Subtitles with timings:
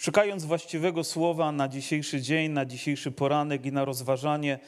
[0.00, 4.58] Szukając właściwego słowa na dzisiejszy dzień, na dzisiejszy poranek i na rozważanie,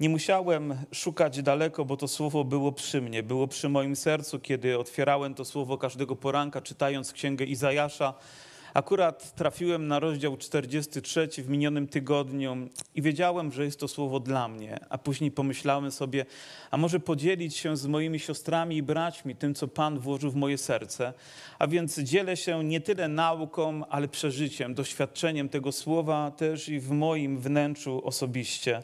[0.00, 4.78] nie musiałem szukać daleko, bo to słowo było przy mnie, było przy moim sercu, kiedy
[4.78, 8.14] otwierałem to słowo każdego poranka, czytając księgę Izajasza.
[8.74, 12.56] Akurat trafiłem na rozdział 43 w minionym tygodniu
[12.94, 14.78] i wiedziałem, że jest to słowo dla mnie.
[14.90, 16.26] A później pomyślałem sobie,
[16.70, 20.58] a może podzielić się z moimi siostrami i braćmi tym, co Pan włożył w moje
[20.58, 21.12] serce.
[21.58, 26.90] A więc dzielę się nie tyle nauką, ale przeżyciem, doświadczeniem tego słowa też i w
[26.90, 28.82] moim wnętrzu osobiście.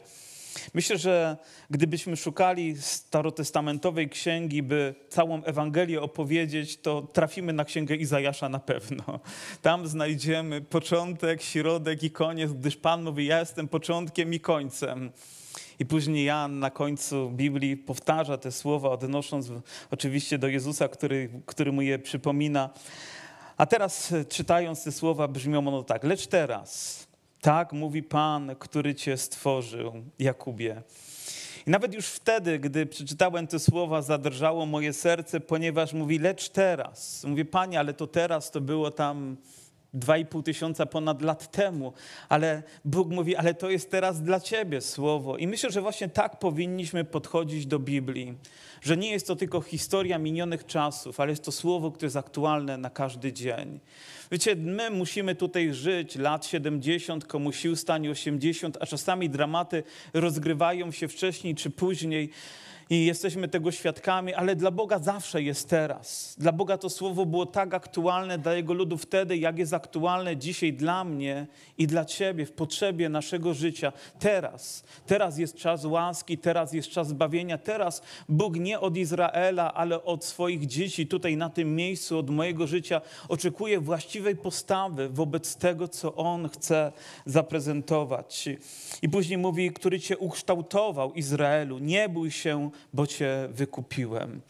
[0.73, 1.37] Myślę, że
[1.69, 9.19] gdybyśmy szukali starotestamentowej księgi, by całą Ewangelię opowiedzieć, to trafimy na księgę Izajasza na pewno.
[9.61, 15.11] Tam znajdziemy początek, środek i koniec, gdyż Pan mówi: Ja jestem początkiem i końcem.
[15.79, 19.51] I później Jan na końcu Biblii powtarza te słowa, odnosząc
[19.91, 22.69] oczywiście do Jezusa, który, który mu je przypomina.
[23.57, 26.03] A teraz czytając te słowa brzmią ono tak.
[26.03, 27.07] Lecz teraz
[27.41, 30.81] tak mówi Pan, który cię stworzył, Jakubie.
[31.67, 37.23] I nawet już wtedy, gdy przeczytałem te słowa, zadrżało moje serce, ponieważ mówi, lecz teraz.
[37.23, 39.37] Mówię, Panie, ale to teraz to było tam
[39.93, 41.93] dwa i pół tysiąca ponad lat temu,
[42.29, 45.37] ale Bóg mówi, ale to jest teraz dla Ciebie słowo.
[45.37, 48.37] I myślę, że właśnie tak powinniśmy podchodzić do Biblii,
[48.81, 52.77] że nie jest to tylko historia minionych czasów, ale jest to słowo, które jest aktualne
[52.77, 53.79] na każdy dzień.
[54.31, 60.91] Wiecie, my musimy tutaj żyć lat 70, komuś sił stanie 80, a czasami dramaty rozgrywają
[60.91, 62.29] się wcześniej czy później
[62.89, 66.35] i jesteśmy tego świadkami, ale dla Boga zawsze jest teraz.
[66.37, 70.73] Dla Boga to słowo było tak aktualne dla Jego ludu wtedy, jak jest aktualne dzisiaj
[70.73, 71.47] dla mnie
[71.77, 73.91] i dla Ciebie w potrzebie naszego życia.
[74.19, 74.83] Teraz.
[75.05, 77.57] Teraz jest czas łaski, teraz jest czas zbawienia.
[77.57, 82.67] Teraz Bóg nie od Izraela, ale od swoich dzieci tutaj na tym miejscu, od mojego
[82.67, 86.91] życia oczekuje właściwej postawy wobec tego, co On chce
[87.25, 88.49] zaprezentować.
[89.01, 91.79] I później mówi, który Cię ukształtował, Izraelu.
[91.79, 94.41] Nie bój się, bo Cię wykupiłem.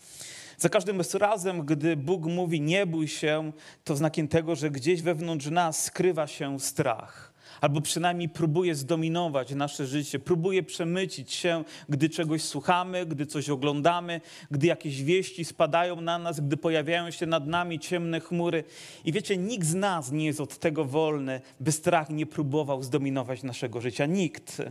[0.57, 3.51] Za każdym razem, gdy Bóg mówi nie bój się,
[3.83, 7.33] to znakiem tego, że gdzieś wewnątrz nas skrywa się strach.
[7.61, 14.21] Albo przynajmniej próbuje zdominować nasze życie, próbuje przemycić się, gdy czegoś słuchamy, gdy coś oglądamy,
[14.51, 18.63] gdy jakieś wieści spadają na nas, gdy pojawiają się nad nami ciemne chmury.
[19.05, 23.43] I wiecie, nikt z nas nie jest od tego wolny, by strach nie próbował zdominować
[23.43, 24.05] naszego życia.
[24.05, 24.61] Nikt.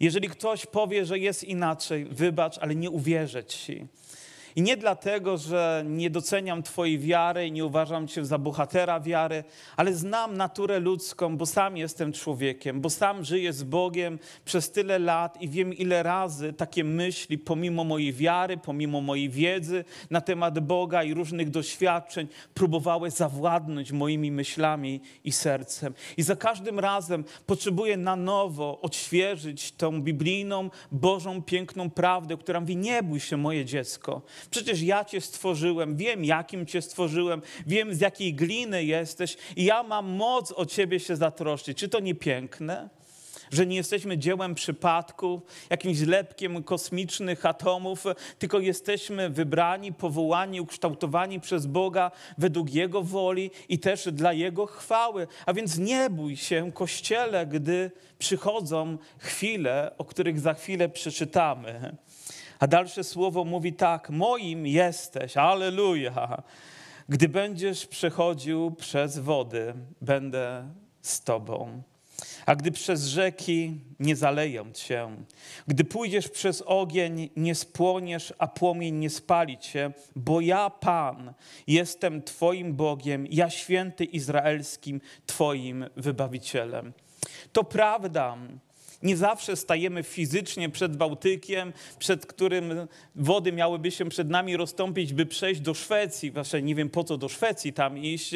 [0.00, 3.86] Jeżeli ktoś powie, że jest inaczej, wybacz, ale nie uwierzę ci.
[4.56, 9.44] I nie dlatego, że nie doceniam Twojej wiary i nie uważam Cię za bohatera wiary,
[9.76, 14.98] ale znam naturę ludzką, bo sam jestem człowiekiem, bo sam żyję z Bogiem przez tyle
[14.98, 20.58] lat i wiem, ile razy takie myśli, pomimo mojej wiary, pomimo mojej wiedzy na temat
[20.58, 25.94] Boga i różnych doświadczeń, próbowały zawładnąć moimi myślami i sercem.
[26.16, 32.76] I za każdym razem potrzebuję na nowo odświeżyć tą biblijną, Bożą, piękną prawdę, która mówi:
[32.76, 34.22] Nie bój się, moje dziecko.
[34.50, 39.82] Przecież ja Cię stworzyłem, wiem jakim Cię stworzyłem, wiem z jakiej gliny jesteś i ja
[39.82, 41.78] mam moc o Ciebie się zatroszczyć.
[41.78, 42.88] Czy to nie piękne?
[43.50, 48.04] Że nie jesteśmy dziełem przypadku, jakimś zlepkiem kosmicznych atomów,
[48.38, 55.26] tylko jesteśmy wybrani, powołani, ukształtowani przez Boga według Jego woli i też dla Jego chwały.
[55.46, 61.96] A więc nie bój się, Kościele, gdy przychodzą chwile, o których za chwilę przeczytamy.
[62.60, 66.42] A dalsze słowo mówi tak: Moim jesteś, aleluja.
[67.08, 70.68] Gdy będziesz przechodził przez wody, będę
[71.02, 71.82] z tobą.
[72.46, 75.08] A gdy przez rzeki nie zaleją cię,
[75.66, 81.34] gdy pójdziesz przez ogień, nie spłoniesz, a płomień nie spali cię, bo ja, Pan,
[81.66, 86.92] jestem Twoim Bogiem, ja święty Izraelskim, Twoim wybawicielem.
[87.52, 88.36] To prawda,
[89.02, 95.26] nie zawsze stajemy fizycznie przed Bałtykiem, przed którym wody miałyby się przed nami rozstąpić, by
[95.26, 96.30] przejść do Szwecji.
[96.30, 98.30] Wasze nie wiem po co do Szwecji tam iść.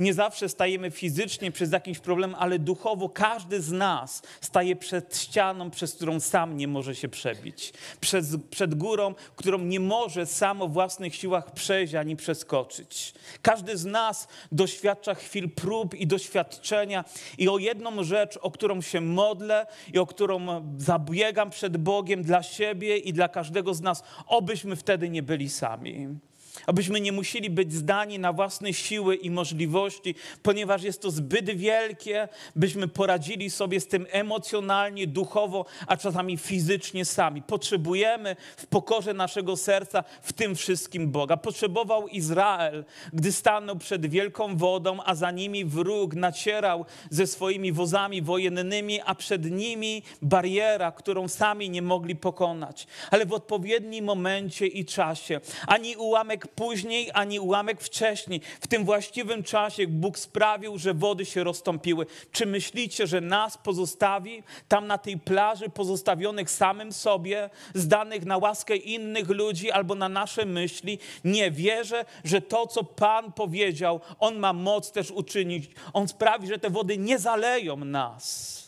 [0.00, 5.70] Nie zawsze stajemy fizycznie przez jakiś problem, ale duchowo każdy z nas staje przed ścianą,
[5.70, 7.72] przez którą sam nie może się przebić.
[8.00, 13.14] Przed, przed górą, którą nie może sam o własnych siłach przejść ani przeskoczyć.
[13.42, 17.04] Każdy z nas doświadcza chwil prób i doświadczenia
[17.38, 20.46] i o jedną rzecz, o którą się modlę i o którą
[20.78, 26.08] zabiegam przed Bogiem dla siebie i dla każdego z nas, obyśmy wtedy nie byli sami.
[26.66, 32.28] Abyśmy nie musieli być zdani na własne siły i możliwości, ponieważ jest to zbyt wielkie,
[32.56, 37.42] byśmy poradzili sobie z tym emocjonalnie, duchowo, a czasami fizycznie sami.
[37.42, 41.36] Potrzebujemy w pokorze naszego serca w tym wszystkim Boga.
[41.36, 48.22] Potrzebował Izrael, gdy stanął przed wielką wodą, a za nimi wróg nacierał ze swoimi wozami
[48.22, 52.86] wojennymi, a przed nimi bariera, którą sami nie mogli pokonać.
[53.10, 59.42] Ale w odpowiednim momencie i czasie, ani ułamek później, ani ułamek wcześniej, w tym właściwym
[59.42, 62.06] czasie Bóg sprawił, że wody się rozstąpiły.
[62.32, 68.76] Czy myślicie, że nas pozostawi tam na tej plaży, pozostawionych samym sobie, zdanych na łaskę
[68.76, 70.98] innych ludzi albo na nasze myśli?
[71.24, 75.70] Nie wierzę, że to, co Pan powiedział, On ma moc też uczynić.
[75.92, 78.62] On sprawi, że te wody nie zaleją nas,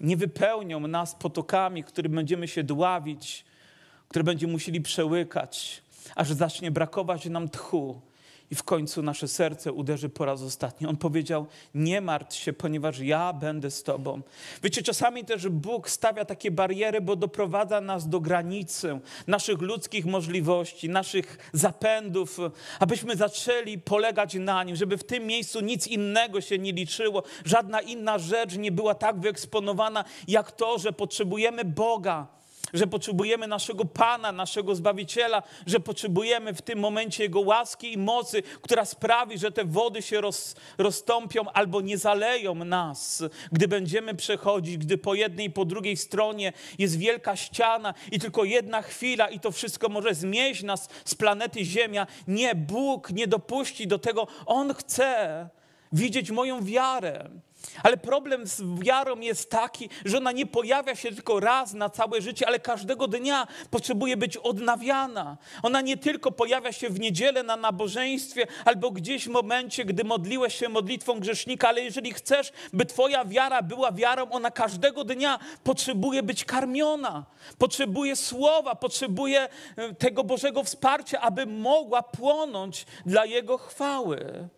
[0.00, 3.44] nie wypełnią nas potokami, którym będziemy się dławić,
[4.08, 5.82] które będziemy musieli przełykać,
[6.14, 8.00] aż zacznie brakować nam tchu
[8.50, 10.86] i w końcu nasze serce uderzy po raz ostatni.
[10.86, 14.20] On powiedział: Nie martw się, ponieważ ja będę z Tobą.
[14.62, 20.88] Wiecie, czasami też Bóg stawia takie bariery, bo doprowadza nas do granicy naszych ludzkich możliwości,
[20.88, 22.38] naszych zapędów,
[22.80, 27.80] abyśmy zaczęli polegać na Nim, żeby w tym miejscu nic innego się nie liczyło, żadna
[27.80, 32.36] inna rzecz nie była tak wyeksponowana, jak to, że potrzebujemy Boga
[32.72, 38.42] że potrzebujemy naszego Pana, naszego Zbawiciela, że potrzebujemy w tym momencie Jego łaski i mocy,
[38.62, 43.22] która sprawi, że te wody się roz, rozstąpią albo nie zaleją nas,
[43.52, 48.44] gdy będziemy przechodzić, gdy po jednej i po drugiej stronie jest wielka ściana i tylko
[48.44, 52.06] jedna chwila i to wszystko może zmieść nas z planety Ziemia.
[52.28, 54.26] Nie, Bóg nie dopuści do tego.
[54.46, 55.48] On chce
[55.92, 57.30] widzieć moją wiarę.
[57.82, 62.22] Ale problem z wiarą jest taki, że ona nie pojawia się tylko raz na całe
[62.22, 65.36] życie, ale każdego dnia potrzebuje być odnawiana.
[65.62, 70.54] Ona nie tylko pojawia się w niedzielę na nabożeństwie albo gdzieś w momencie, gdy modliłeś
[70.54, 76.22] się modlitwą grzesznika, ale jeżeli chcesz, by Twoja wiara była wiarą, ona każdego dnia potrzebuje
[76.22, 77.24] być karmiona,
[77.58, 84.48] potrzebuje słowa, potrzebuje e, tego Bożego wsparcia, aby mogła płonąć dla Jego chwały.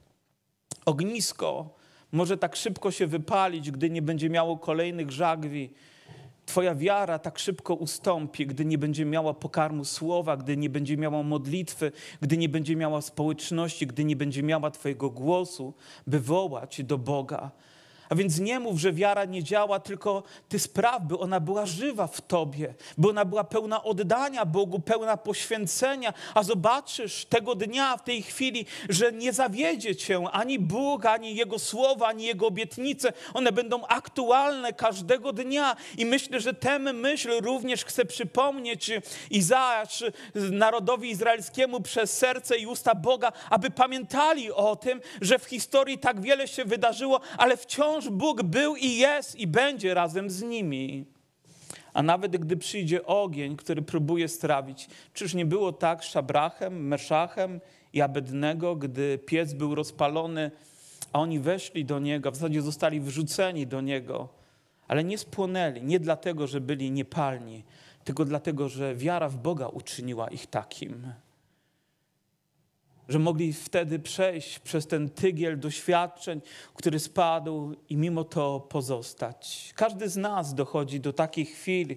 [0.88, 1.75] Ognisko
[2.12, 5.70] może tak szybko się wypalić, gdy nie będzie miało kolejnych żagwi.
[6.46, 11.23] Twoja wiara tak szybko ustąpi, gdy nie będzie miała pokarmu słowa, gdy nie będzie miała
[11.23, 15.75] modlitwy, gdy nie będzie miała społeczności, gdy nie będzie miała Twojego głosu,
[16.06, 17.50] by wołać do Boga.
[18.08, 22.06] A więc nie mów, że wiara nie działa, tylko ty spraw, by ona była żywa
[22.06, 28.05] w tobie, by ona była pełna oddania Bogu, pełna poświęcenia, a zobaczysz tego dnia, w
[28.05, 33.12] tej chwili, że nie zawiedzie cię ani Bóg, ani Jego słowa, ani Jego obietnice.
[33.34, 35.76] One będą aktualne każdego dnia.
[35.99, 38.90] I myślę, że tę myśl również chcę przypomnieć
[39.31, 40.04] Izajasz
[40.34, 46.20] narodowi izraelskiemu przez serce i usta Boga, aby pamiętali o tym, że w historii tak
[46.20, 51.04] wiele się wydarzyło, ale wciąż wciąż Bóg był i jest i będzie razem z nimi.
[51.92, 57.60] A nawet gdy przyjdzie ogień, który próbuje strawić, czyż nie było tak z Szabrachem, Meszachem
[57.92, 60.50] i Abednego, gdy piec był rozpalony,
[61.12, 64.28] a oni weszli do niego, w zasadzie zostali wrzuceni do niego,
[64.88, 67.64] ale nie spłonęli, nie dlatego, że byli niepalni,
[68.04, 71.12] tylko dlatego, że wiara w Boga uczyniła ich takim
[73.08, 76.40] że mogli wtedy przejść przez ten tygiel doświadczeń,
[76.75, 79.72] który spadł i mimo to pozostać.
[79.76, 81.96] Każdy z nas dochodzi do takich chwil,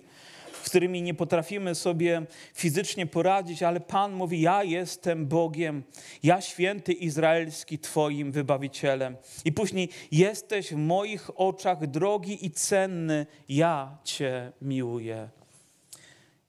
[0.52, 5.84] w którymi nie potrafimy sobie fizycznie poradzić, ale Pan mówi: Ja jestem Bogiem,
[6.24, 9.18] ja święty izraelski, Twoim wybawicielem.
[9.46, 15.41] I później jesteś w moich oczach drogi i cenny, ja Cię miłuję.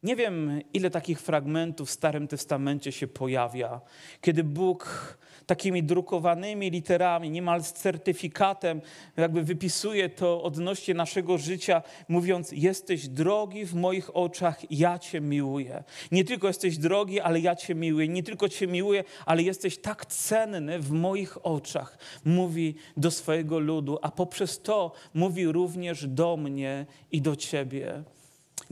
[0.03, 3.81] Nie wiem, ile takich fragmentów w Starym Testamencie się pojawia,
[4.21, 8.81] kiedy Bóg takimi drukowanymi literami, niemal z certyfikatem,
[9.17, 15.85] jakby wypisuje to odnośnie naszego życia, mówiąc: Jesteś drogi w moich oczach, ja Cię miłuję.
[16.13, 18.09] Nie tylko jesteś drogi, ale ja Cię miłuję.
[18.09, 21.99] Nie tylko Cię miłuję, ale jesteś tak cenny w moich oczach.
[22.25, 28.05] Mówi do swojego ludu, a poprzez to mówi również do mnie i do Ciebie.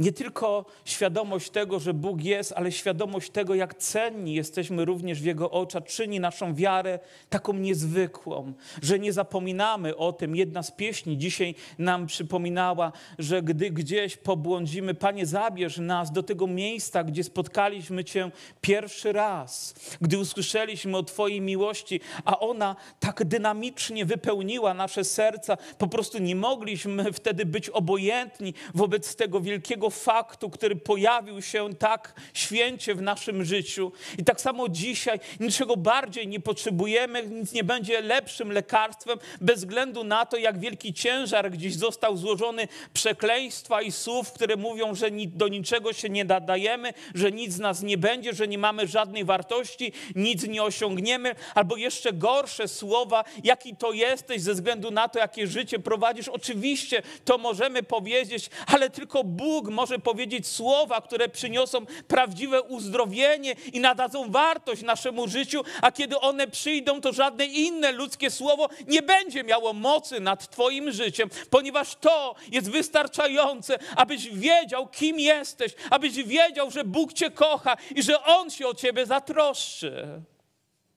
[0.00, 5.25] Nie tylko świadomość tego, że Bóg jest, ale świadomość tego, jak cenni jesteśmy również w
[5.25, 6.99] Jego oczach, czyni naszą wiarę
[7.30, 8.52] taką niezwykłą,
[8.83, 10.37] że nie zapominamy o tym.
[10.37, 16.47] Jedna z pieśni dzisiaj nam przypominała, że gdy gdzieś pobłądzimy, Panie, zabierz nas do tego
[16.47, 18.30] miejsca, gdzie spotkaliśmy Cię
[18.61, 25.87] pierwszy raz, gdy usłyszeliśmy o Twojej miłości, a ona tak dynamicznie wypełniła nasze serca, po
[25.87, 32.94] prostu nie mogliśmy wtedy być obojętni wobec tego wielkiego faktu, który pojawił się tak święcie
[32.94, 33.92] w naszym życiu.
[34.18, 40.04] I tak samo dzisiaj niczego bardziej nie potrzebujemy, nic nie będzie lepszym lekarstwem, bez względu
[40.04, 45.49] na to, jak wielki ciężar gdzieś został złożony przekleństwa i słów, które mówią, że do
[45.49, 49.92] niczego się nie nadajemy, że nic z nas nie będzie, że nie mamy żadnej wartości,
[50.14, 55.47] nic nie osiągniemy, albo jeszcze gorsze słowa, jaki to jesteś ze względu na to, jakie
[55.47, 56.28] życie prowadzisz.
[56.28, 63.81] Oczywiście to możemy powiedzieć, ale tylko Bóg może powiedzieć słowa, które przyniosą prawdziwe uzdrowienie i
[63.81, 69.45] nadadzą wartość naszemu życiu, a kiedy one przyjdą, to żadne inne ludzkie słowo nie będzie
[69.45, 76.71] miało mocy nad Twoim życiem, ponieważ to jest wystarczające, abyś wiedział, kim jesteś, abyś wiedział,
[76.71, 80.23] że Bóg Cię kocha i że On się o Ciebie zatroszczy.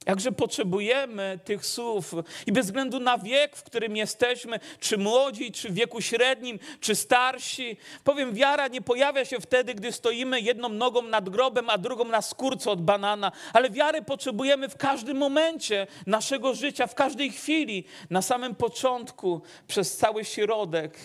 [0.06, 2.14] Jakże potrzebujemy tych słów
[2.48, 6.96] i bez względu na wiek, w którym jesteśmy, czy młodzi, czy w wieku średnim, czy
[6.96, 12.06] starsi, powiem, wiara nie pojawia się wtedy, gdy stoimy jedną nogą nad grobem, a drugą
[12.06, 17.84] na skórce od banana, ale wiary potrzebujemy w każdym momencie naszego życia, w każdej chwili,
[18.10, 20.98] na samym początku, przez cały środek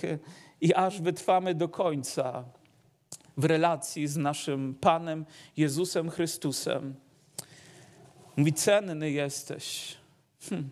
[0.61, 2.45] i aż wytrwamy do końca
[3.37, 5.27] w relacji z naszym Panem
[5.57, 7.08] Jezusem Chrystusem.
[8.39, 9.97] Mówi, cenny jesteś.
[10.51, 10.69] Hm.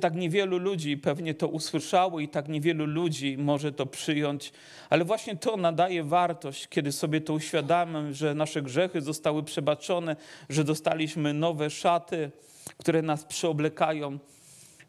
[0.00, 4.52] Tak niewielu ludzi pewnie to usłyszało i tak niewielu ludzi może to przyjąć,
[4.90, 10.16] ale właśnie to nadaje wartość, kiedy sobie to uświadamiam, że nasze grzechy zostały przebaczone,
[10.48, 12.30] że dostaliśmy nowe szaty,
[12.78, 14.18] które nas przeoblekają.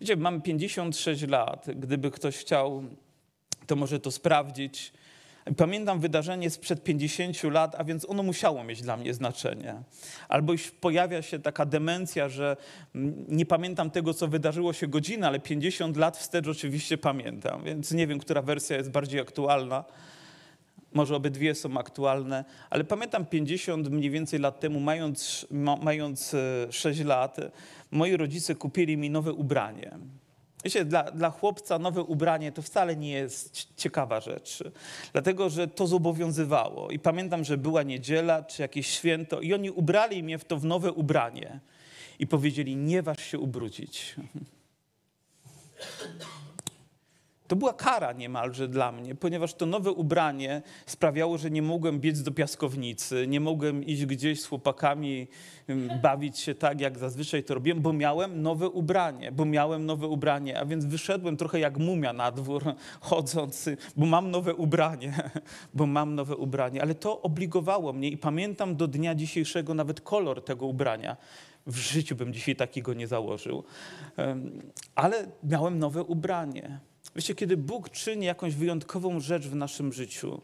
[0.01, 1.65] Wiecie, mam 56 lat.
[1.75, 2.83] Gdyby ktoś chciał,
[3.67, 4.93] to może to sprawdzić.
[5.57, 9.75] Pamiętam wydarzenie sprzed 50 lat, a więc ono musiało mieć dla mnie znaczenie.
[10.29, 12.57] Albo już pojawia się taka demencja, że
[13.27, 18.07] nie pamiętam tego, co wydarzyło się godzinę, ale 50 lat wstecz oczywiście pamiętam, więc nie
[18.07, 19.83] wiem, która wersja jest bardziej aktualna.
[20.93, 25.47] Może obydwie są aktualne, ale pamiętam 50 mniej więcej lat temu, mając,
[25.81, 26.35] mając
[26.69, 27.37] 6 e, lat,
[27.91, 29.91] moi rodzice kupili mi nowe ubranie.
[30.65, 34.63] Wiecie, dla, dla chłopca nowe ubranie to wcale nie jest ciekawa rzecz,
[35.13, 36.91] dlatego że to zobowiązywało.
[36.91, 40.65] I pamiętam, że była niedziela czy jakieś święto, i oni ubrali mnie w to w
[40.65, 41.59] nowe ubranie
[42.19, 44.15] i powiedzieli: Nie waż się ubrudzić.
[47.47, 52.21] To była kara niemalże dla mnie, ponieważ to nowe ubranie sprawiało, że nie mogłem biec
[52.21, 55.27] do piaskownicy, nie mogłem iść gdzieś z chłopakami,
[56.01, 60.59] bawić się tak, jak zazwyczaj to robiłem, bo miałem nowe ubranie, bo miałem nowe ubranie,
[60.59, 62.63] a więc wyszedłem trochę jak mumia na dwór,
[63.01, 65.13] chodząc, bo mam nowe ubranie,
[65.73, 70.43] bo mam nowe ubranie, ale to obligowało mnie i pamiętam do dnia dzisiejszego nawet kolor
[70.43, 71.17] tego ubrania.
[71.67, 73.63] W życiu bym dzisiaj takiego nie założył,
[74.95, 76.79] ale miałem nowe ubranie.
[77.15, 80.41] Wiecie, kiedy Bóg czyni jakąś wyjątkową rzecz w naszym życiu,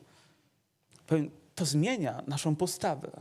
[1.55, 3.11] to zmienia naszą postawę.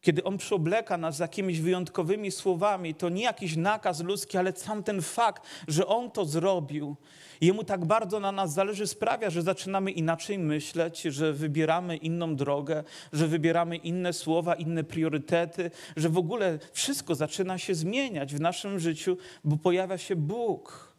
[0.00, 5.02] Kiedy On przyobleka nas jakimiś wyjątkowymi słowami, to nie jakiś nakaz ludzki, ale sam ten
[5.02, 6.96] fakt, że On to zrobił.
[7.40, 12.84] Jemu tak bardzo na nas zależy, sprawia, że zaczynamy inaczej myśleć, że wybieramy inną drogę,
[13.12, 18.78] że wybieramy inne słowa, inne priorytety, że w ogóle wszystko zaczyna się zmieniać w naszym
[18.78, 20.95] życiu, bo pojawia się Bóg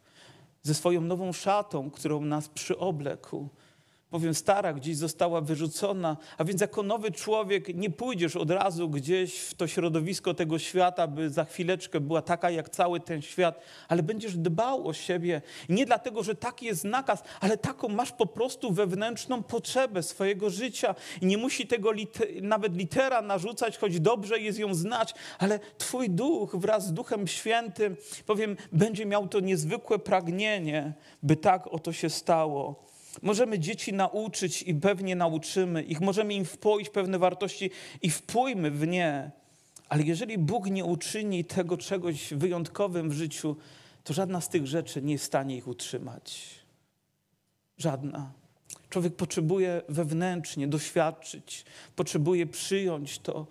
[0.62, 3.48] ze swoją nową szatą, którą nas przyoblekł.
[4.10, 9.38] Powiem, stara gdzieś została wyrzucona, a więc jako nowy człowiek nie pójdziesz od razu gdzieś
[9.38, 14.02] w to środowisko tego świata, by za chwileczkę była taka jak cały ten świat, ale
[14.02, 15.42] będziesz dbał o siebie.
[15.68, 20.94] Nie dlatego, że taki jest nakaz, ale taką masz po prostu wewnętrzną potrzebę swojego życia
[21.20, 21.90] i nie musi tego
[22.42, 27.96] nawet litera narzucać, choć dobrze jest ją znać, ale Twój duch wraz z Duchem Świętym,
[28.26, 32.88] powiem, będzie miał to niezwykłe pragnienie, by tak oto się stało.
[33.22, 37.70] Możemy dzieci nauczyć i pewnie nauczymy ich, możemy im wpoić pewne wartości
[38.02, 39.30] i wpójmy w nie.
[39.88, 43.56] Ale jeżeli Bóg nie uczyni tego czegoś wyjątkowym w życiu,
[44.04, 46.48] to żadna z tych rzeczy nie jest w stanie ich utrzymać.
[47.78, 48.32] Żadna.
[48.90, 51.64] Człowiek potrzebuje wewnętrznie doświadczyć,
[51.96, 53.46] potrzebuje przyjąć to.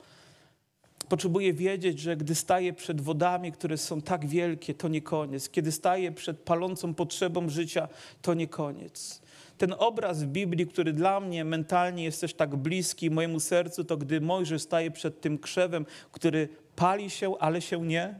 [1.09, 5.49] Potrzebuje wiedzieć, że gdy staje przed wodami, które są tak wielkie, to nie koniec.
[5.49, 7.87] Kiedy staje przed palącą potrzebą życia,
[8.21, 9.26] to nie koniec
[9.57, 13.97] ten obraz w Biblii, który dla mnie mentalnie jest też tak bliski mojemu sercu, to
[13.97, 18.19] gdy Mojżesz staje przed tym krzewem, który pali się, ale się nie,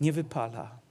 [0.00, 0.81] nie wypala.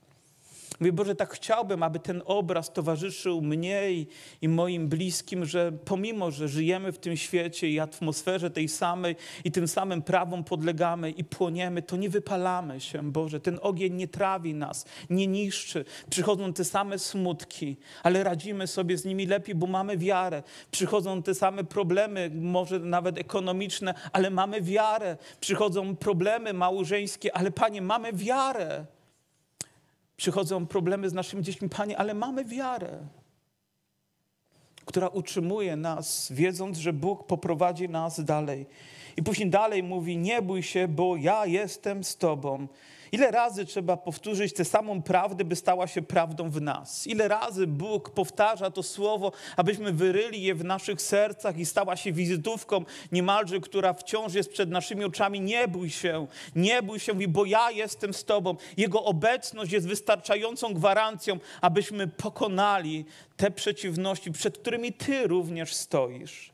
[0.82, 4.08] Mówię, Boże, tak chciałbym, aby ten obraz towarzyszył mnie i,
[4.42, 9.52] i moim bliskim, że pomimo, że żyjemy w tym świecie i atmosferze tej samej i
[9.52, 13.40] tym samym prawom podlegamy i płoniemy, to nie wypalamy się, Boże.
[13.40, 15.86] Ten ogień nie trawi nas, nie niszczy.
[16.10, 20.44] Przychodzą te same smutki, ale radzimy sobie z nimi lepiej, bo mamy wiarę.
[20.72, 25.18] Przychodzą te same problemy, może nawet ekonomiczne, ale mamy wiarę.
[25.40, 28.86] Przychodzą problemy małżeńskie, ale Panie, mamy wiarę.
[30.22, 33.00] Przychodzą problemy z naszymi dziećmi, Panie, ale mamy wiarę,
[34.86, 38.66] która utrzymuje nas, wiedząc, że Bóg poprowadzi nas dalej.
[39.18, 42.68] I później dalej mówi: Nie bój się, bo ja jestem z Tobą.
[43.12, 47.08] Ile razy trzeba powtórzyć tę samą prawdę, by stała się prawdą w nas?
[47.08, 52.12] Ile razy Bóg powtarza to słowo, abyśmy wyryli je w naszych sercach i stała się
[52.12, 55.42] wizytówką niemalże, która wciąż jest przed naszymi oczami.
[55.42, 58.56] Nie bój się, nie bój się, bo ja jestem z Tobą.
[58.78, 63.06] Jego obecność jest wystarczającą gwarancją, abyśmy pokonali
[63.38, 66.52] te przeciwności, przed którymi Ty również stoisz.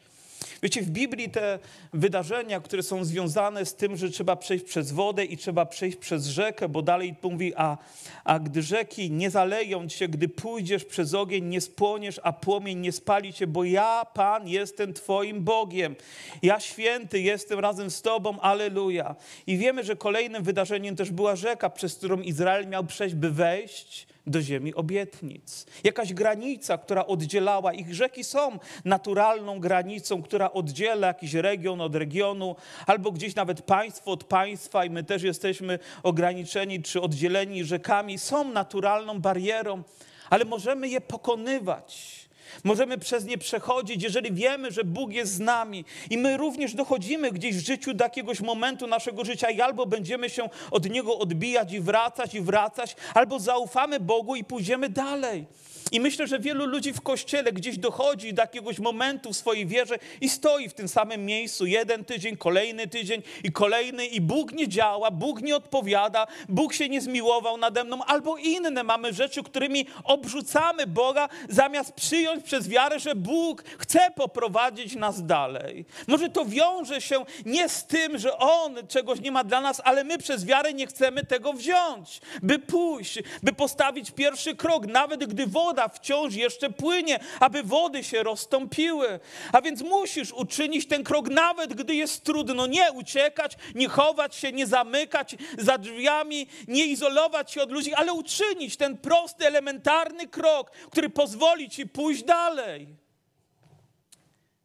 [0.63, 1.59] Wiecie, w Biblii te
[1.93, 6.25] wydarzenia, które są związane z tym, że trzeba przejść przez wodę i trzeba przejść przez
[6.25, 7.77] rzekę, bo dalej mówi, a,
[8.23, 12.91] a gdy rzeki nie zaleją cię, gdy pójdziesz przez ogień, nie spłoniesz, a płomień nie
[12.91, 15.95] spali cię, bo ja, Pan, jestem Twoim Bogiem.
[16.41, 19.15] Ja święty jestem razem z Tobą, aleluja.
[19.47, 24.07] I wiemy, że kolejnym wydarzeniem też była rzeka, przez którą Izrael miał przejść, by wejść
[24.27, 25.65] do ziemi obietnic.
[25.83, 27.93] Jakaś granica, która oddzielała ich.
[27.93, 32.55] Rzeki są naturalną granicą, która oddziela jakiś region od regionu,
[32.87, 38.17] albo gdzieś nawet państwo od państwa i my też jesteśmy ograniczeni czy oddzieleni rzekami.
[38.17, 39.83] Są naturalną barierą,
[40.29, 42.26] ale możemy je pokonywać.
[42.63, 45.85] Możemy przez nie przechodzić, jeżeli wiemy, że Bóg jest z nami.
[46.09, 50.29] I my również dochodzimy gdzieś w życiu do jakiegoś momentu naszego życia i albo będziemy
[50.29, 55.45] się od Niego odbijać i wracać i wracać, albo zaufamy Bogu i pójdziemy dalej.
[55.91, 59.95] I myślę, że wielu ludzi w kościele gdzieś dochodzi do jakiegoś momentu w swojej wierze
[60.21, 64.67] i stoi w tym samym miejscu jeden tydzień, kolejny tydzień i kolejny, i Bóg nie
[64.67, 69.85] działa, Bóg nie odpowiada, Bóg się nie zmiłował nade mną, albo inne mamy rzeczy, którymi
[70.03, 75.85] obrzucamy Boga, zamiast przyjąć przez wiarę, że Bóg chce poprowadzić nas dalej.
[76.07, 80.03] Może to wiąże się nie z tym, że On czegoś nie ma dla nas, ale
[80.03, 85.47] my przez wiarę nie chcemy tego wziąć, by pójść, by postawić pierwszy krok, nawet gdy
[85.47, 89.19] woda woda wciąż jeszcze płynie, aby wody się rozstąpiły.
[89.51, 92.67] A więc musisz uczynić ten krok, nawet gdy jest trudno.
[92.67, 98.13] Nie uciekać, nie chować się, nie zamykać za drzwiami, nie izolować się od ludzi, ale
[98.13, 103.06] uczynić ten prosty, elementarny krok, który pozwoli ci pójść dalej.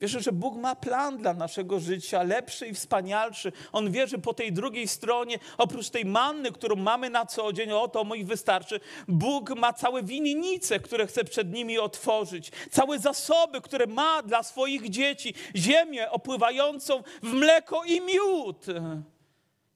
[0.03, 3.53] Wierzę, że Bóg ma plan dla naszego życia, lepszy i wspanialszy.
[3.73, 7.73] On wie, że po tej drugiej stronie, oprócz tej manny, którą mamy na co dzień,
[7.73, 13.61] o to mój wystarczy, Bóg ma całe winnice, które chce przed nimi otworzyć, całe zasoby,
[13.61, 18.67] które ma dla swoich dzieci, ziemię opływającą w mleko i miód.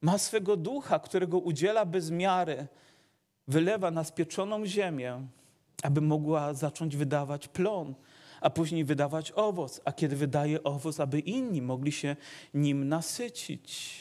[0.00, 2.66] Ma swego ducha, którego udziela bez miary,
[3.48, 5.26] wylewa na spieczoną ziemię,
[5.82, 7.94] aby mogła zacząć wydawać plon
[8.40, 12.16] a później wydawać owoc, a kiedy wydaje owoc, aby inni mogli się
[12.54, 14.00] nim nasycić.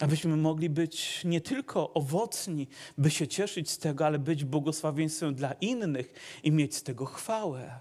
[0.00, 5.52] Abyśmy mogli być nie tylko owocni, by się cieszyć z tego, ale być błogosławieństwem dla
[5.52, 7.80] innych i mieć z tego chwałę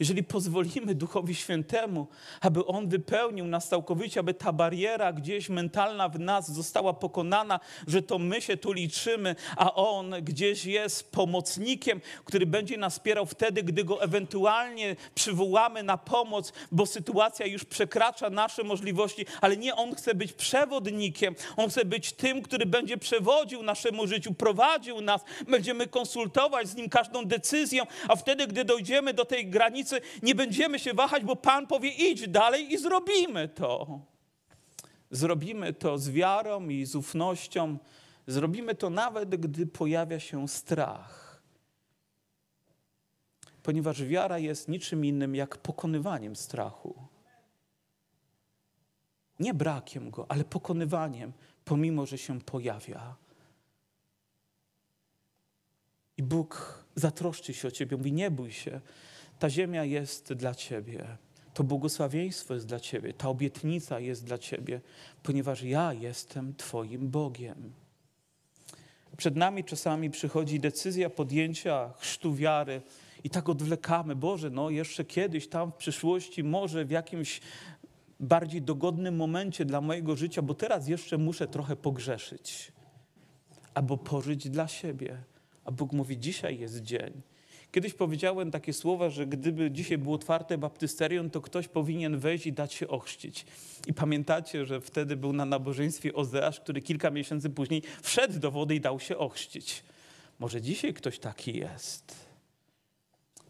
[0.00, 2.06] jeżeli pozwolimy Duchowi Świętemu,
[2.40, 8.02] aby On wypełnił nas całkowicie, aby ta bariera gdzieś mentalna w nas została pokonana, że
[8.02, 13.62] to my się tu liczymy, a On gdzieś jest pomocnikiem, który będzie nas wspierał wtedy,
[13.62, 19.94] gdy Go ewentualnie przywołamy na pomoc, bo sytuacja już przekracza nasze możliwości, ale nie On
[19.94, 25.86] chce być przewodnikiem, On chce być tym, który będzie przewodził naszemu życiu, prowadził nas, będziemy
[25.86, 29.89] konsultować z Nim każdą decyzję, a wtedy, gdy dojdziemy do tej granicy,
[30.22, 34.00] nie będziemy się wahać, bo Pan powie: idź dalej i zrobimy to.
[35.10, 37.78] Zrobimy to z wiarą i z ufnością.
[38.26, 41.42] Zrobimy to nawet, gdy pojawia się strach.
[43.62, 46.94] Ponieważ wiara jest niczym innym jak pokonywaniem strachu.
[49.40, 51.32] Nie brakiem go, ale pokonywaniem,
[51.64, 53.16] pomimo że się pojawia.
[56.16, 58.80] I Bóg zatroszczy się o ciebie, mówi: Nie bój się,
[59.40, 61.16] ta ziemia jest dla Ciebie.
[61.54, 63.12] To błogosławieństwo jest dla Ciebie.
[63.12, 64.80] Ta obietnica jest dla Ciebie,
[65.22, 67.72] ponieważ ja jestem Twoim Bogiem.
[69.16, 72.82] Przed nami czasami przychodzi decyzja podjęcia chrztu wiary
[73.24, 74.16] i tak odwlekamy.
[74.16, 77.40] Boże, no jeszcze kiedyś, tam w przyszłości, może w jakimś
[78.20, 82.72] bardziej dogodnym momencie dla mojego życia, bo teraz jeszcze muszę trochę pogrzeszyć
[83.74, 85.18] albo pożyć dla siebie
[85.64, 87.29] A Bóg mówi: Dzisiaj jest dzień.
[87.72, 92.52] Kiedyś powiedziałem takie słowa, że gdyby dzisiaj było otwarte baptysterium, to ktoś powinien wejść i
[92.52, 93.46] dać się ochrzcić.
[93.86, 98.74] I pamiętacie, że wtedy był na nabożeństwie Ozeasz, który kilka miesięcy później wszedł do wody
[98.74, 99.82] i dał się ochrzcić.
[100.38, 102.30] Może dzisiaj ktoś taki jest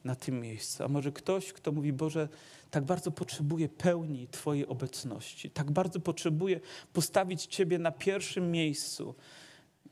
[0.05, 0.85] na tym miejscu.
[0.85, 2.29] A może ktoś, kto mówi, Boże,
[2.71, 6.61] tak bardzo potrzebuję pełni Twojej obecności, tak bardzo potrzebuję
[6.93, 9.15] postawić Ciebie na pierwszym miejscu.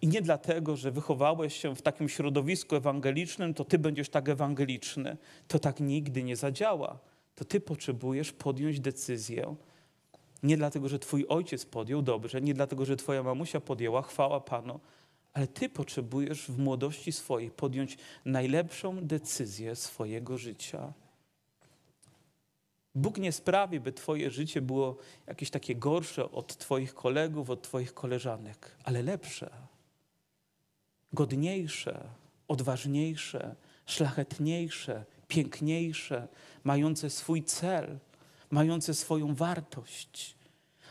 [0.03, 5.17] I nie dlatego, że wychowałeś się w takim środowisku ewangelicznym, to Ty będziesz tak ewangeliczny.
[5.49, 6.99] To tak nigdy nie zadziała.
[7.35, 9.57] To Ty potrzebujesz podjąć decyzję.
[10.43, 14.81] Nie dlatego, że Twój ojciec podjął dobrze, nie dlatego, że Twoja mamusia podjęła, chwała Panu,
[15.33, 20.93] ale Ty potrzebujesz w młodości swojej podjąć najlepszą decyzję swojego życia.
[22.95, 27.95] Bóg nie sprawi, by Twoje życie było jakieś takie gorsze od Twoich kolegów, od Twoich
[27.95, 29.51] koleżanek, ale lepsze,
[31.13, 32.05] godniejsze,
[32.49, 33.55] odważniejsze,
[33.87, 36.29] szlachetniejsze, piękniejsze,
[36.65, 37.99] mające swój cel,
[38.51, 40.37] mające swoją wartość.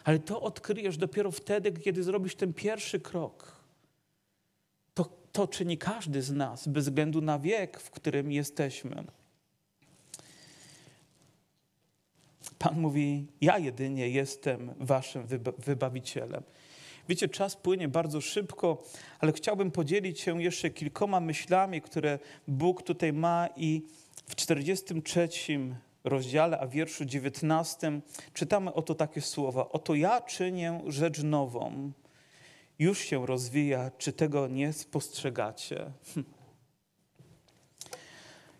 [0.03, 3.57] Ale to odkryjesz dopiero wtedy, kiedy zrobisz ten pierwszy krok
[5.37, 9.03] to czyni każdy z nas, bez względu na wiek, w którym jesteśmy.
[12.59, 15.27] Pan mówi: Ja jedynie jestem waszym
[15.57, 16.43] wybawicielem.
[17.09, 18.83] Wiecie, czas płynie bardzo szybko,
[19.19, 23.81] ale chciałbym podzielić się jeszcze kilkoma myślami, które Bóg tutaj ma i
[24.27, 25.29] w 43
[26.03, 28.01] rozdziale, a wierszu 19
[28.33, 31.91] czytamy oto takie słowa: Oto ja czynię rzecz nową
[32.79, 35.91] już się rozwija, czy tego nie spostrzegacie?
[36.13, 36.25] Hm.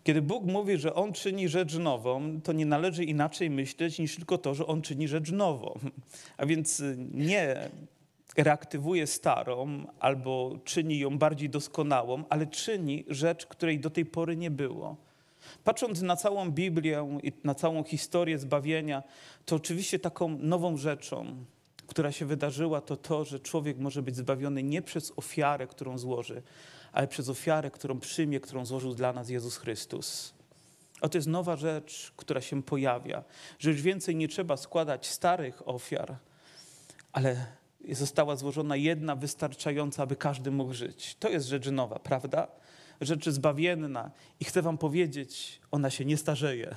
[0.04, 4.38] Kiedy Bóg mówi, że On czyni rzecz nową, to nie należy inaczej myśleć niż tylko
[4.38, 5.78] to, że On czyni rzecz nową.
[6.36, 6.82] A więc
[7.14, 7.70] nie
[8.36, 14.50] reaktywuje starą albo czyni ją bardziej doskonałą, ale czyni rzecz, której do tej pory nie
[14.50, 14.96] było.
[15.64, 19.02] Patrząc na całą Biblię i na całą historię zbawienia,
[19.44, 21.44] to oczywiście taką nową rzeczą,
[21.86, 26.42] która się wydarzyła, to to, że człowiek może być zbawiony nie przez ofiarę, którą złoży,
[26.92, 30.34] ale przez ofiarę, którą przyjmie, którą złożył dla nas Jezus Chrystus.
[31.00, 33.24] Oto jest nowa rzecz, która się pojawia,
[33.58, 36.16] że już więcej nie trzeba składać starych ofiar,
[37.12, 37.46] ale
[37.94, 41.16] została złożona jedna wystarczająca, aby każdy mógł żyć.
[41.20, 42.48] To jest rzecz nowa, prawda?
[43.00, 44.10] Rzecz zbawienna.
[44.40, 46.74] I chcę Wam powiedzieć, ona się nie starzeje.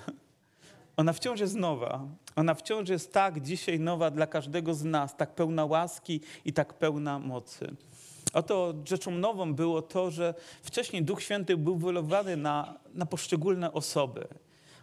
[0.97, 2.07] Ona wciąż jest nowa.
[2.35, 6.73] Ona wciąż jest tak dzisiaj nowa dla każdego z nas, tak pełna łaski i tak
[6.73, 7.75] pełna mocy.
[8.33, 14.27] Oto rzeczą nową było to, że wcześniej Duch Święty był wylewany na, na poszczególne osoby.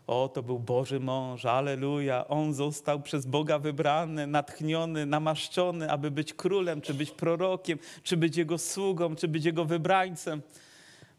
[0.09, 2.29] O, to był Boży mąż, aleluja.
[2.29, 8.37] On został przez Boga wybrany, natchniony, namaszczony, aby być królem, czy być prorokiem, czy być
[8.37, 10.43] jego sługą, czy być jego wybrańcem.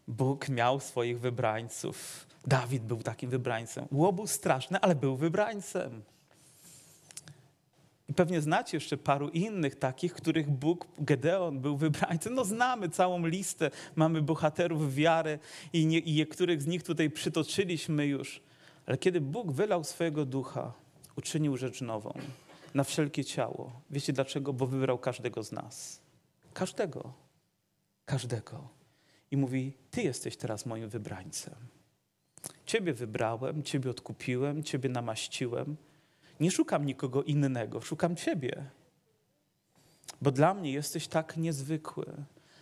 [0.08, 2.26] Bóg miał swoich wybrańców.
[2.46, 3.86] Dawid był takim wybrańcem.
[3.92, 6.02] Łobuz straszny, ale był wybrańcem.
[8.08, 12.34] I pewnie znacie jeszcze paru innych takich, których Bóg, Gedeon był wybrańcem.
[12.34, 15.38] No znamy całą listę, mamy bohaterów wiary
[15.72, 18.49] i, nie, i niektórych z nich tutaj przytoczyliśmy już.
[18.86, 20.72] Ale kiedy Bóg wylał swojego ducha,
[21.16, 22.12] uczynił rzecz nową
[22.74, 23.80] na wszelkie ciało.
[23.90, 24.52] Wiecie dlaczego?
[24.52, 26.00] Bo wybrał każdego z nas.
[26.54, 27.12] Każdego.
[28.04, 28.68] Każdego.
[29.30, 31.54] I mówi, ty jesteś teraz moim wybrańcem.
[32.66, 35.76] Ciebie wybrałem, Ciebie odkupiłem, Ciebie namaściłem.
[36.40, 38.70] Nie szukam nikogo innego, szukam Ciebie.
[40.22, 42.06] Bo dla mnie jesteś tak niezwykły.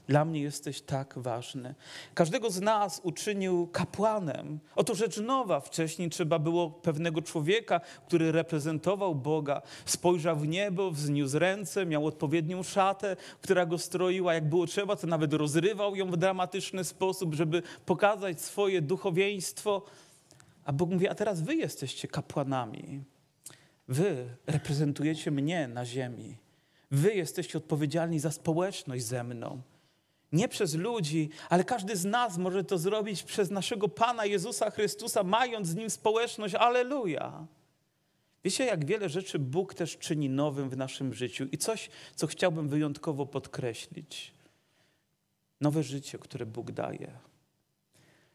[0.08, 1.74] Dla mnie jesteś tak ważny.
[2.14, 4.58] Każdego z nas uczynił kapłanem.
[4.76, 5.60] Oto rzecz nowa.
[5.60, 9.62] Wcześniej trzeba było pewnego człowieka, który reprezentował Boga.
[9.84, 14.34] Spojrzał w niebo, wzniósł ręce, miał odpowiednią szatę, która go stroiła.
[14.34, 19.82] Jak było trzeba, to nawet rozrywał ją w dramatyczny sposób, żeby pokazać swoje duchowieństwo.
[20.64, 23.02] A Bóg mówi, a teraz wy jesteście kapłanami.
[23.88, 26.36] Wy reprezentujecie mnie na ziemi.
[26.90, 29.62] Wy jesteście odpowiedzialni za społeczność ze mną.
[30.32, 35.22] Nie przez ludzi, ale każdy z nas może to zrobić przez naszego Pana Jezusa Chrystusa,
[35.22, 36.54] mając z Nim społeczność.
[36.54, 37.46] Aleluja!
[38.44, 42.68] Wiecie, jak wiele rzeczy Bóg też czyni nowym w naszym życiu i coś, co chciałbym
[42.68, 44.34] wyjątkowo podkreślić.
[45.60, 47.27] Nowe życie, które Bóg daje.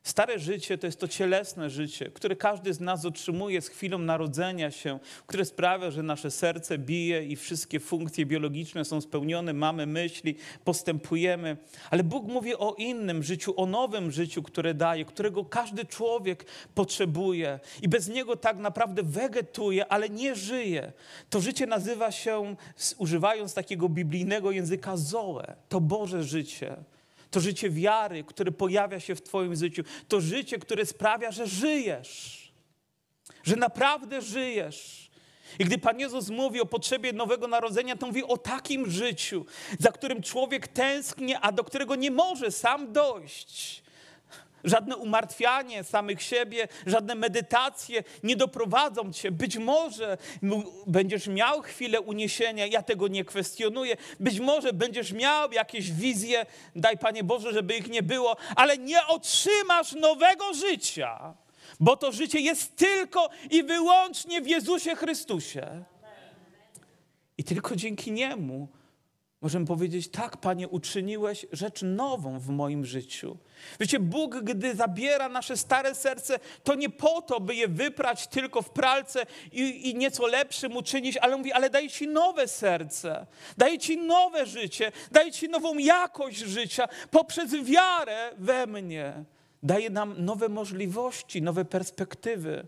[0.04, 4.72] Stare życie to jest to cielesne życie, które każdy z nas otrzymuje z chwilą narodzenia
[4.72, 10.36] się, które sprawia, że nasze serce bije i wszystkie funkcje biologiczne są spełnione, mamy myśli,
[10.64, 11.58] postępujemy.
[11.90, 17.60] Ale Bóg mówi o innym życiu, o nowym życiu, które daje, którego każdy człowiek potrzebuje
[17.82, 20.92] i bez niego tak naprawdę wegetuje, ale nie żyje.
[21.30, 22.56] To życie nazywa się,
[22.98, 25.56] używając takiego biblijnego języka, zoe.
[25.70, 26.76] To Boże życie.
[27.34, 29.84] To życie wiary, które pojawia się w Twoim życiu.
[30.08, 32.54] To życie, które sprawia, że żyjesz.
[33.44, 35.10] Że naprawdę żyjesz.
[35.60, 39.46] I gdy Pan Jezus mówi o potrzebie nowego narodzenia, to mówi o takim życiu,
[39.80, 43.83] za którym człowiek tęskni, a do którego nie może sam dojść.
[44.64, 49.32] Żadne umartwianie samych siebie, żadne medytacje nie doprowadzą cię.
[49.32, 50.18] Być może
[50.88, 53.98] będziesz miał chwilę uniesienia, ja tego nie kwestionuję.
[54.20, 56.46] Być może będziesz miał jakieś wizje,
[56.76, 61.34] daj Panie Boże, żeby ich nie było, ale nie otrzymasz nowego życia,
[61.80, 65.84] bo to życie jest tylko i wyłącznie w Jezusie Chrystusie.
[67.38, 68.68] I tylko dzięki Niemu
[69.44, 73.38] Możemy powiedzieć, tak, Panie, uczyniłeś rzecz nową w moim życiu.
[73.80, 78.62] Wiecie, Bóg, gdy zabiera nasze stare serce, to nie po to, by je wyprać tylko
[78.62, 83.26] w pralce i, i nieco lepszym uczynić, ale mówi, ale daje Ci nowe serce,
[83.58, 89.24] daje Ci nowe życie, daje Ci nową jakość życia poprzez wiarę we mnie.
[89.64, 92.68] Daje nam nowe możliwości, nowe perspektywy.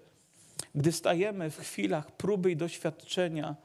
[0.75, 3.55] Gdy stajemy w chwilach próby i doświadczenia,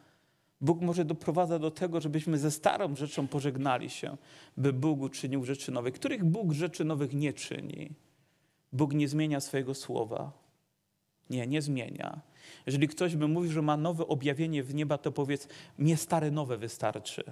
[0.61, 4.17] Bóg może doprowadza do tego, żebyśmy ze starą rzeczą pożegnali się,
[4.57, 7.91] by Bóg uczynił rzeczy nowe, których Bóg rzeczy nowych nie czyni.
[8.73, 10.33] Bóg nie zmienia swojego słowa.
[11.31, 12.21] Nie, nie zmienia.
[12.67, 16.57] Jeżeli ktoś by mówił, że ma nowe objawienie w nieba, to powiedz, mnie stare nowe
[16.57, 17.25] wystarczy.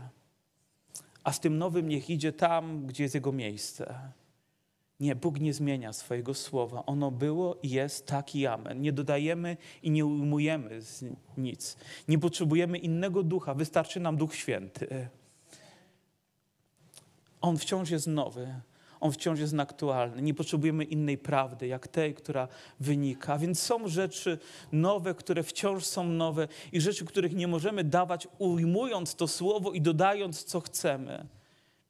[1.25, 4.13] A z tym nowym niech idzie tam, gdzie jest jego miejsce.
[5.01, 6.87] Nie, Bóg nie zmienia swojego słowa.
[6.87, 8.81] Ono było i jest tak i amen.
[8.81, 10.81] Nie dodajemy i nie ujmujemy
[11.37, 11.77] nic.
[12.09, 15.09] Nie potrzebujemy innego ducha, wystarczy nam Duch Święty.
[17.41, 18.61] On wciąż jest nowy,
[19.01, 20.23] on wciąż jest aktualny.
[20.23, 22.49] Nie potrzebujemy innej prawdy, jak tej, która
[22.81, 23.39] wynika.
[23.39, 24.39] Więc są rzeczy
[24.73, 29.81] nowe, które wciąż są nowe i rzeczy, których nie możemy dawać, ujmując to słowo i
[29.81, 31.27] dodając, co chcemy.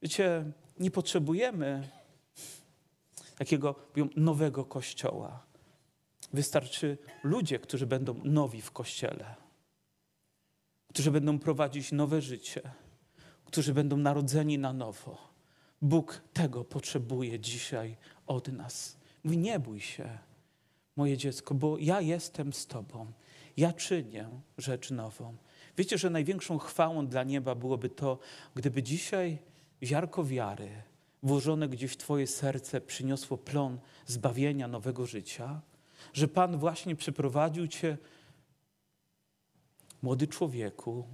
[0.02, 0.44] Wiecie,
[0.80, 1.88] nie potrzebujemy
[3.38, 3.74] takiego
[4.16, 5.46] nowego kościoła.
[6.32, 9.34] Wystarczy ludzie, którzy będą nowi w kościele,
[10.88, 12.62] którzy będą prowadzić nowe życie,
[13.44, 15.28] którzy będą narodzeni na nowo.
[15.82, 17.96] Bóg tego potrzebuje dzisiaj
[18.26, 18.98] od nas.
[19.24, 20.18] Mówi: Nie bój się,
[20.96, 23.12] moje dziecko, bo ja jestem z Tobą.
[23.56, 25.36] Ja czynię rzecz nową.
[25.76, 28.18] Wiecie, że największą chwałą dla nieba byłoby to,
[28.54, 29.38] gdyby dzisiaj
[29.82, 30.82] ziarko wiary
[31.22, 35.60] włożone gdzieś w Twoje serce przyniosło plon zbawienia, nowego życia,
[36.12, 37.98] że Pan właśnie przyprowadził Cię,
[40.02, 41.04] młody człowieku,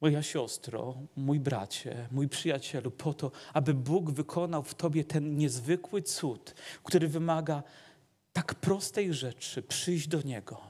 [0.00, 6.02] moja siostro, mój bracie, mój przyjacielu, po to, aby Bóg wykonał w Tobie ten niezwykły
[6.02, 7.62] cud, który wymaga
[8.32, 10.60] tak prostej rzeczy przyjść do Niego.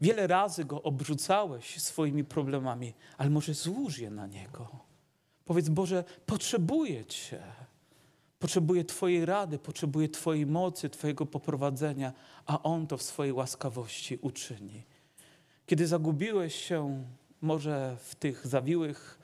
[0.00, 4.87] Wiele razy go obrzucałeś swoimi problemami, ale może złóż je na Niego.
[5.48, 7.42] Powiedz, Boże, potrzebuję Cię.
[8.38, 12.12] Potrzebuję Twojej rady, potrzebuję Twojej mocy, Twojego poprowadzenia,
[12.46, 14.82] a On to w swojej łaskawości uczyni.
[15.66, 17.04] Kiedy zagubiłeś się
[17.40, 19.18] może w tych zawiłych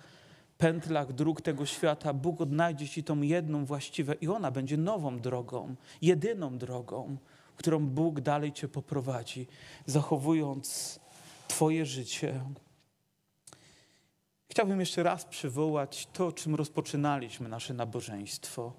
[0.58, 5.74] pętlach dróg tego świata, Bóg odnajdzie Ci tą jedną właściwą i ona będzie nową drogą,
[6.02, 7.16] jedyną drogą,
[7.56, 9.46] którą Bóg dalej Cię poprowadzi,
[9.86, 11.00] zachowując
[11.48, 12.40] Twoje życie
[14.54, 18.72] Chciałbym jeszcze raz przywołać to, czym rozpoczynaliśmy nasze nabożeństwo.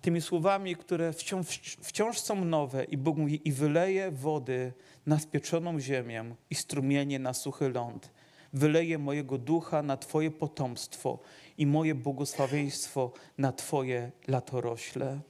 [0.00, 4.72] Tymi słowami, które wciąż, wciąż są nowe i Bóg mówi i wyleje wody
[5.06, 8.10] na spieczoną ziemię i strumienie na suchy ląd.
[8.52, 11.18] Wyleje mojego ducha na Twoje potomstwo
[11.58, 15.20] i moje błogosławieństwo na Twoje latorośle.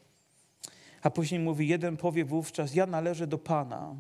[1.03, 3.95] A później mówi, jeden powie wówczas, ja należę do Pana,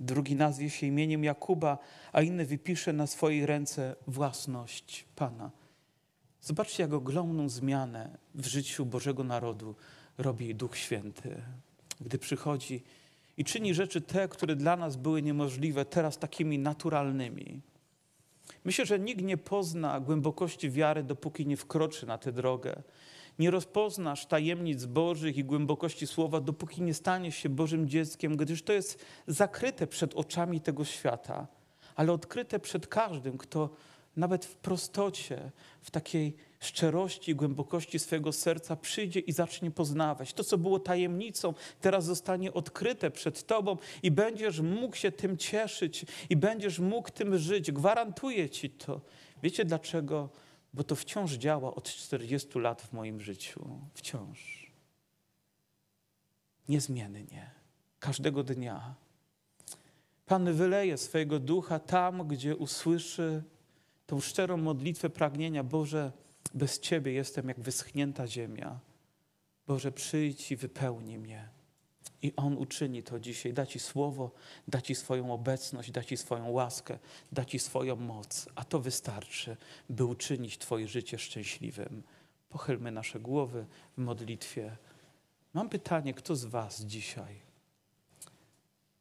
[0.00, 1.78] drugi nazwie się imieniem Jakuba,
[2.12, 5.50] a inny wypisze na swojej ręce własność Pana.
[6.42, 9.74] Zobaczcie, jak ogromną zmianę w życiu Bożego Narodu
[10.18, 11.42] robi Duch Święty,
[12.00, 12.82] gdy przychodzi
[13.36, 17.60] i czyni rzeczy te, które dla nas były niemożliwe, teraz takimi naturalnymi.
[18.64, 22.82] Myślę, że nikt nie pozna głębokości wiary, dopóki nie wkroczy na tę drogę.
[23.38, 28.72] Nie rozpoznasz tajemnic Bożych i głębokości słowa, dopóki nie staniesz się Bożym dzieckiem, gdyż to
[28.72, 31.46] jest zakryte przed oczami tego świata,
[31.96, 33.70] ale odkryte przed każdym, kto
[34.16, 35.50] nawet w prostocie,
[35.82, 40.32] w takiej szczerości i głębokości swojego serca przyjdzie i zacznie poznawać.
[40.32, 46.06] To, co było tajemnicą, teraz zostanie odkryte przed Tobą i będziesz mógł się tym cieszyć
[46.30, 47.72] i będziesz mógł tym żyć.
[47.72, 49.00] Gwarantuję Ci to.
[49.42, 50.28] Wiecie dlaczego?
[50.74, 53.80] Bo to wciąż działa od 40 lat w moim życiu.
[53.94, 54.72] Wciąż.
[56.68, 57.50] Niezmiennie.
[57.98, 58.94] Każdego dnia.
[60.26, 63.42] Pan wyleje swojego ducha tam, gdzie usłyszy
[64.06, 66.12] tą szczerą modlitwę pragnienia: Boże,
[66.54, 68.80] Bez Ciebie jestem jak wyschnięta ziemia.
[69.66, 71.48] Boże, przyjdź i wypełnij mnie.
[72.22, 73.52] I On uczyni to dzisiaj.
[73.52, 74.30] Da Ci słowo,
[74.68, 76.98] da Ci swoją obecność, da Ci swoją łaskę,
[77.32, 78.48] da Ci swoją moc.
[78.54, 79.56] A to wystarczy,
[79.90, 82.02] by uczynić Twoje życie szczęśliwym.
[82.48, 84.76] Pochylmy nasze głowy w modlitwie.
[85.54, 87.48] Mam pytanie, kto z Was dzisiaj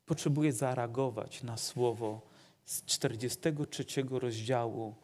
[0.08, 2.22] potrzebuje zareagować na słowo
[2.66, 4.96] z 43 rozdziału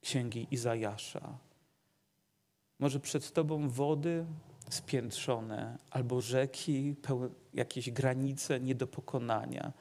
[0.00, 1.38] Księgi Izajasza?
[2.78, 4.26] Może przed Tobą wody
[4.70, 6.94] spiętrzone, albo rzeki,
[7.54, 9.72] jakieś granice nie do pokonania,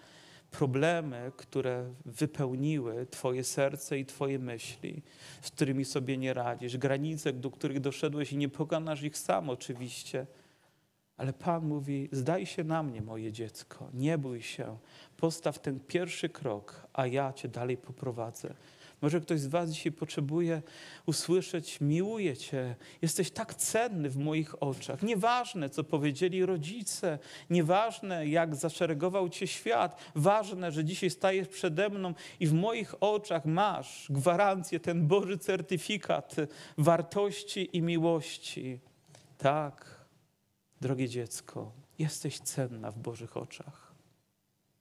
[0.52, 5.02] problemy, które wypełniły Twoje serce i Twoje myśli,
[5.42, 10.28] z którymi sobie nie radzisz, granice, do których doszedłeś i nie pokonasz ich sam oczywiście.
[11.18, 14.78] Ale Pan mówi: Zdaj się na mnie, moje dziecko, nie bój się,
[15.18, 18.54] postaw ten pierwszy krok, a ja Cię dalej poprowadzę.
[19.02, 20.62] Może ktoś z Was dzisiaj potrzebuje
[21.06, 25.04] usłyszeć: Miłuję Cię, jesteś tak cenny w moich oczach.
[25.04, 32.14] Nieważne, co powiedzieli rodzice, nieważne, jak zaszeregował Cię świat, ważne, że dzisiaj stajesz przede mną
[32.40, 36.36] i w moich oczach masz gwarancję, ten Boży certyfikat
[36.78, 38.80] wartości i miłości.
[39.38, 40.06] Tak,
[40.82, 43.94] drogie dziecko, jesteś cenna w Bożych oczach.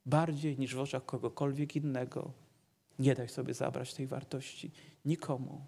[0.06, 2.43] Bardziej niż w oczach kogokolwiek innego.
[2.98, 4.70] Nie daj sobie zabrać tej wartości
[5.04, 5.64] nikomu.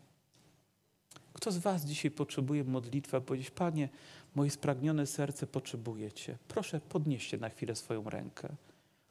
[1.32, 3.88] Kto z Was dzisiaj potrzebuje modlitwy, powiedzieć, Panie,
[4.34, 6.38] moje spragnione serce potrzebuje Cię.
[6.48, 8.48] Proszę, podnieście na chwilę swoją rękę.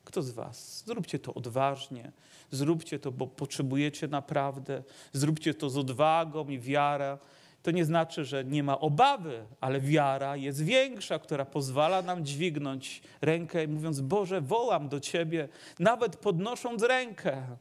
[0.03, 0.83] Kto z Was?
[0.85, 2.11] Zróbcie to odważnie,
[2.51, 7.17] zróbcie to, bo potrzebujecie naprawdę, zróbcie to z odwagą i wiarą.
[7.63, 13.01] To nie znaczy, że nie ma obawy, ale wiara jest większa, która pozwala nam dźwignąć
[13.21, 15.49] rękę i mówiąc: Boże, wołam do Ciebie,
[15.79, 17.57] nawet podnosząc rękę.